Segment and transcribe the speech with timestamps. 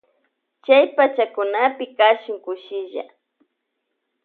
[0.65, 3.03] Chay pachakunapi kashun kushilla.